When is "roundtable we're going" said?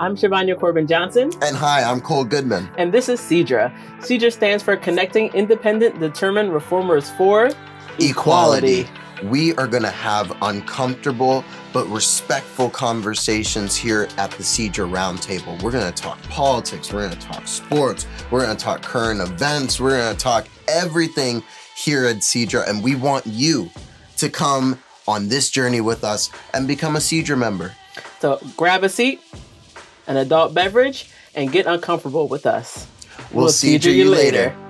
14.90-15.92